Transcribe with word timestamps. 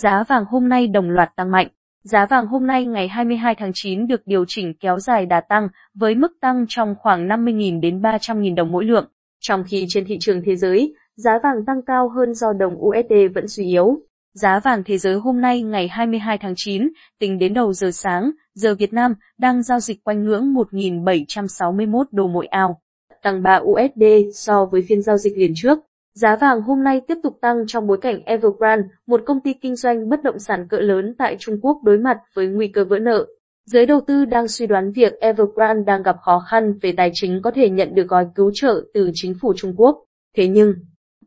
Giá 0.00 0.24
vàng 0.28 0.44
hôm 0.44 0.68
nay 0.68 0.86
đồng 0.88 1.10
loạt 1.10 1.36
tăng 1.36 1.50
mạnh. 1.50 1.68
Giá 2.02 2.26
vàng 2.26 2.46
hôm 2.46 2.66
nay 2.66 2.86
ngày 2.86 3.08
22 3.08 3.54
tháng 3.54 3.70
9 3.74 4.06
được 4.06 4.20
điều 4.26 4.44
chỉnh 4.48 4.74
kéo 4.80 4.98
dài 4.98 5.26
đà 5.26 5.40
tăng 5.40 5.68
với 5.94 6.14
mức 6.14 6.32
tăng 6.40 6.64
trong 6.68 6.94
khoảng 6.98 7.28
50.000 7.28 7.80
đến 7.80 8.00
300.000 8.00 8.54
đồng 8.54 8.72
mỗi 8.72 8.84
lượng. 8.84 9.06
Trong 9.40 9.64
khi 9.68 9.86
trên 9.88 10.04
thị 10.04 10.16
trường 10.20 10.42
thế 10.44 10.56
giới, 10.56 10.94
giá 11.16 11.30
vàng 11.42 11.64
tăng 11.66 11.82
cao 11.86 12.08
hơn 12.08 12.34
do 12.34 12.52
đồng 12.52 12.74
USD 12.78 13.34
vẫn 13.34 13.48
suy 13.48 13.64
yếu. 13.64 14.00
Giá 14.34 14.60
vàng 14.60 14.82
thế 14.84 14.98
giới 14.98 15.14
hôm 15.14 15.40
nay 15.40 15.62
ngày 15.62 15.88
22 15.88 16.38
tháng 16.38 16.54
9, 16.56 16.88
tính 17.18 17.38
đến 17.38 17.54
đầu 17.54 17.72
giờ 17.72 17.90
sáng, 17.92 18.30
giờ 18.54 18.74
Việt 18.74 18.92
Nam, 18.92 19.14
đang 19.38 19.62
giao 19.62 19.80
dịch 19.80 20.04
quanh 20.04 20.24
ngưỡng 20.24 20.54
1.761 20.54 22.04
đô 22.12 22.26
mỗi 22.28 22.46
ao, 22.46 22.80
tăng 23.22 23.42
3 23.42 23.60
USD 23.62 24.04
so 24.34 24.66
với 24.66 24.84
phiên 24.88 25.02
giao 25.02 25.18
dịch 25.18 25.38
liền 25.38 25.52
trước. 25.56 25.78
Giá 26.20 26.36
vàng 26.36 26.62
hôm 26.62 26.84
nay 26.84 27.00
tiếp 27.08 27.14
tục 27.22 27.38
tăng 27.40 27.56
trong 27.66 27.86
bối 27.86 27.98
cảnh 28.00 28.22
Evergrande, 28.24 28.88
một 29.06 29.20
công 29.26 29.40
ty 29.40 29.52
kinh 29.52 29.76
doanh 29.76 30.08
bất 30.08 30.22
động 30.22 30.38
sản 30.38 30.66
cỡ 30.68 30.78
lớn 30.78 31.14
tại 31.18 31.36
Trung 31.38 31.58
Quốc 31.62 31.80
đối 31.84 31.98
mặt 31.98 32.18
với 32.34 32.46
nguy 32.46 32.68
cơ 32.68 32.84
vỡ 32.84 32.98
nợ. 32.98 33.26
Giới 33.66 33.86
đầu 33.86 34.00
tư 34.06 34.24
đang 34.24 34.48
suy 34.48 34.66
đoán 34.66 34.92
việc 34.92 35.12
Evergrande 35.20 35.84
đang 35.86 36.02
gặp 36.02 36.16
khó 36.22 36.44
khăn 36.50 36.78
về 36.82 36.92
tài 36.96 37.10
chính 37.14 37.40
có 37.42 37.50
thể 37.50 37.70
nhận 37.70 37.94
được 37.94 38.08
gói 38.08 38.26
cứu 38.34 38.50
trợ 38.54 38.84
từ 38.94 39.10
chính 39.14 39.34
phủ 39.40 39.52
Trung 39.56 39.74
Quốc. 39.76 40.04
Thế 40.36 40.48
nhưng, 40.48 40.74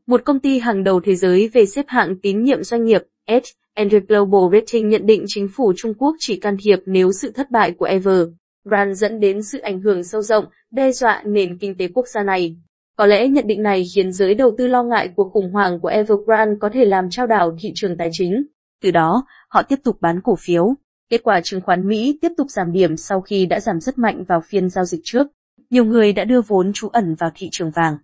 một 0.07 0.25
công 0.25 0.39
ty 0.39 0.59
hàng 0.59 0.84
đầu 0.84 0.99
thế 1.03 1.15
giới 1.15 1.49
về 1.53 1.65
xếp 1.65 1.85
hạng 1.87 2.20
tín 2.21 2.43
nhiệm 2.43 2.63
doanh 2.63 2.85
nghiệp, 2.85 3.01
S&P 3.27 4.07
Global 4.07 4.53
Rating 4.53 4.90
nhận 4.90 5.05
định 5.05 5.23
chính 5.27 5.48
phủ 5.55 5.73
Trung 5.77 5.93
Quốc 5.93 6.15
chỉ 6.20 6.40
can 6.40 6.57
thiệp 6.63 6.79
nếu 6.85 7.12
sự 7.12 7.31
thất 7.31 7.51
bại 7.51 7.71
của 7.71 7.85
Evergrande 7.85 8.93
dẫn 8.93 9.20
đến 9.20 9.43
sự 9.43 9.59
ảnh 9.59 9.81
hưởng 9.81 10.03
sâu 10.03 10.21
rộng, 10.21 10.45
đe 10.71 10.91
dọa 10.91 11.23
nền 11.26 11.57
kinh 11.57 11.77
tế 11.77 11.87
quốc 11.93 12.07
gia 12.07 12.23
này. 12.23 12.55
Có 12.99 13.05
lẽ 13.05 13.27
nhận 13.27 13.48
định 13.48 13.63
này 13.63 13.84
khiến 13.95 14.12
giới 14.12 14.35
đầu 14.35 14.55
tư 14.58 14.67
lo 14.67 14.84
ngại 14.84 15.09
cuộc 15.16 15.30
khủng 15.34 15.52
hoảng 15.52 15.80
của 15.80 15.88
Evergrande 15.88 16.55
có 16.59 16.70
thể 16.70 16.85
làm 16.85 17.09
trao 17.09 17.27
đảo 17.27 17.57
thị 17.62 17.71
trường 17.76 17.98
tài 17.98 18.09
chính. 18.12 18.45
Từ 18.81 18.91
đó, 18.91 19.26
họ 19.49 19.62
tiếp 19.63 19.76
tục 19.84 19.98
bán 20.02 20.21
cổ 20.21 20.35
phiếu. 20.40 20.73
Kết 21.09 21.23
quả 21.23 21.41
chứng 21.43 21.62
khoán 21.62 21.88
Mỹ 21.88 22.17
tiếp 22.21 22.31
tục 22.38 22.48
giảm 22.49 22.71
điểm 22.71 22.98
sau 22.98 23.21
khi 23.21 23.46
đã 23.46 23.60
giảm 23.60 23.79
rất 23.79 23.98
mạnh 23.98 24.23
vào 24.27 24.41
phiên 24.41 24.70
giao 24.70 24.85
dịch 24.85 25.01
trước. 25.04 25.27
Nhiều 25.70 25.85
người 25.85 26.13
đã 26.13 26.23
đưa 26.23 26.41
vốn 26.41 26.73
trú 26.73 26.88
ẩn 26.90 27.15
vào 27.15 27.29
thị 27.35 27.49
trường 27.51 27.71
vàng. 27.71 27.98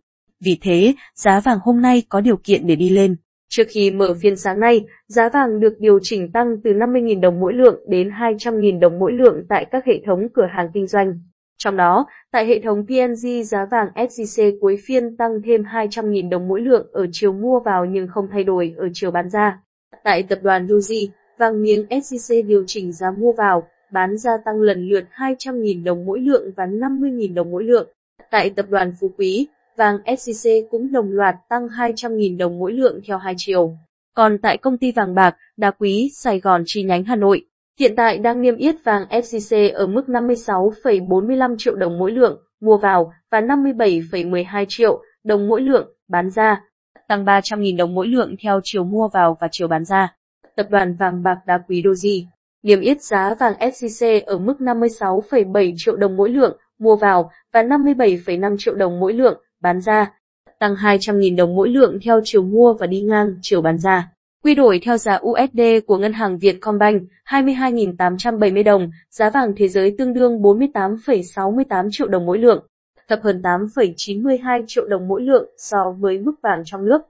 Vì 0.46 0.58
thế, 0.62 0.94
giá 1.16 1.40
vàng 1.40 1.60
hôm 1.64 1.82
nay 1.82 2.04
có 2.10 2.22
điều 2.22 2.38
kiện 2.38 2.68
để 2.68 2.76
đi 2.76 2.90
lên. 2.90 3.16
Trước 3.50 3.68
khi 3.70 3.92
mở 3.92 4.14
phiên 4.22 4.36
sáng 4.36 4.60
nay, 4.60 4.86
giá 5.08 5.30
vàng 5.30 5.60
được 5.60 5.74
điều 5.80 6.00
chỉnh 6.02 6.32
tăng 6.32 6.48
từ 6.64 6.72
50.000 6.72 7.20
đồng 7.20 7.40
mỗi 7.40 7.54
lượng 7.54 7.76
đến 7.88 8.10
200.000 8.10 8.80
đồng 8.80 9.00
mỗi 9.00 9.12
lượng 9.14 9.46
tại 9.50 9.66
các 9.72 9.86
hệ 9.86 10.02
thống 10.06 10.20
cửa 10.34 10.48
hàng 10.58 10.68
kinh 10.74 10.88
doanh. 10.88 11.20
Trong 11.58 11.78
đó, 11.78 12.06
tại 12.32 12.46
hệ 12.46 12.60
thống 12.60 12.86
PNG 12.88 13.44
giá 13.44 13.66
vàng 13.66 13.88
SJC 13.96 14.58
cuối 14.62 14.78
phiên 14.86 15.18
tăng 15.18 15.42
thêm 15.46 15.64
200.000 15.64 16.30
đồng 16.30 16.48
mỗi 16.48 16.62
lượng 16.62 16.88
ở 16.92 17.08
chiều 17.12 17.34
mua 17.34 17.60
vào 17.60 17.86
nhưng 17.86 18.08
không 18.08 18.28
thay 18.32 18.44
đổi 18.44 18.74
ở 18.78 18.88
chiều 18.94 19.12
bán 19.12 19.30
ra. 19.30 19.60
Tại 20.04 20.24
tập 20.24 20.40
đoàn 20.42 20.68
Doji, 20.68 21.08
vàng 21.38 21.64
miếng 21.64 21.86
SJC 21.90 22.48
điều 22.48 22.64
chỉnh 22.68 22.94
giá 22.94 23.12
mua 23.12 23.32
vào, 23.34 23.68
bán 23.92 24.18
ra 24.18 24.32
tăng 24.46 24.62
lần 24.62 24.88
lượt 24.88 25.06
200.000 25.16 25.84
đồng 25.84 26.06
mỗi 26.06 26.20
lượng 26.20 26.52
và 26.56 26.66
50.000 26.66 27.34
đồng 27.34 27.52
mỗi 27.52 27.64
lượng. 27.64 27.88
Tại 28.32 28.50
tập 28.50 28.66
đoàn 28.70 28.94
Phú 29.00 29.12
Quý, 29.18 29.48
vàng 29.78 29.98
SJC 30.06 30.68
cũng 30.72 30.92
đồng 30.92 31.12
loạt 31.12 31.36
tăng 31.50 31.68
200.000 31.68 32.38
đồng 32.38 32.60
mỗi 32.60 32.74
lượng 32.74 33.00
theo 33.08 33.18
hai 33.18 33.34
chiều. 33.38 33.78
Còn 34.14 34.38
tại 34.38 34.58
công 34.58 34.78
ty 34.78 34.92
vàng 34.92 35.16
bạc, 35.16 35.36
đá 35.58 35.72
quý, 35.72 36.12
Sài 36.14 36.40
Gòn 36.40 36.64
chi 36.66 36.84
nhánh 36.84 37.04
Hà 37.04 37.16
Nội, 37.16 37.46
hiện 37.80 37.96
tại 37.96 38.18
đang 38.18 38.42
niêm 38.42 38.56
yết 38.56 38.76
vàng 38.84 39.06
SJC 39.10 39.74
ở 39.74 39.88
mức 39.88 40.04
56,45 40.08 41.56
triệu 41.58 41.76
đồng 41.76 41.98
mỗi 41.98 42.12
lượng 42.12 42.42
mua 42.62 42.78
vào 42.78 43.14
và 43.32 43.42
57,12 43.42 44.66
triệu 44.70 45.02
đồng 45.24 45.48
mỗi 45.48 45.62
lượng 45.62 45.88
bán 46.08 46.30
ra, 46.30 46.62
tăng 47.08 47.26
300.000 47.26 47.78
đồng 47.78 47.96
mỗi 47.96 48.08
lượng 48.08 48.36
theo 48.44 48.60
chiều 48.64 48.84
mua 48.84 49.08
vào 49.08 49.38
và 49.42 49.48
chiều 49.52 49.68
bán 49.68 49.86
ra. 49.86 50.16
Tập 50.56 50.68
đoàn 50.70 50.96
vàng 50.96 51.24
bạc 51.24 51.38
đá 51.46 51.58
quý 51.68 51.82
Doji 51.82 52.26
niêm 52.64 52.80
yết 52.80 53.02
giá 53.02 53.36
vàng 53.40 53.54
SJC 53.60 54.22
ở 54.26 54.38
mức 54.38 54.56
56,7 54.60 55.74
triệu 55.78 55.96
đồng 55.96 56.18
mỗi 56.18 56.30
lượng 56.30 56.58
mua 56.80 56.96
vào 56.96 57.32
và 57.54 57.64
57,5 57.64 58.56
triệu 58.60 58.76
đồng 58.76 59.00
mỗi 59.00 59.14
lượng 59.14 59.42
bán 59.62 59.82
ra, 59.82 60.12
tăng 60.60 60.76
200.000 60.76 61.36
đồng 61.36 61.56
mỗi 61.56 61.70
lượng 61.70 62.00
theo 62.04 62.22
chiều 62.24 62.44
mua 62.44 62.74
và 62.74 62.88
đi 62.88 63.02
ngang 63.02 63.36
chiều 63.42 63.62
bán 63.62 63.80
ra. 63.80 64.12
Quy 64.46 64.56
đổi 64.56 64.80
theo 64.84 64.98
giá 64.98 65.20
USD 65.22 65.62
của 65.88 65.98
ngân 65.98 66.14
hàng 66.14 66.38
Vietcombank 66.38 67.04
22.870 67.30 68.64
đồng, 68.64 68.90
giá 69.10 69.30
vàng 69.30 69.54
thế 69.58 69.68
giới 69.68 69.96
tương 69.98 70.14
đương 70.14 70.42
48,68 70.42 71.90
triệu 71.92 72.08
đồng 72.08 72.26
mỗi 72.26 72.38
lượng, 72.38 72.68
thấp 73.08 73.20
hơn 73.24 73.42
8,92 73.42 74.64
triệu 74.68 74.88
đồng 74.88 75.08
mỗi 75.08 75.22
lượng 75.22 75.46
so 75.58 75.78
với 76.00 76.20
mức 76.20 76.34
vàng 76.44 76.62
trong 76.66 76.86
nước. 76.86 77.02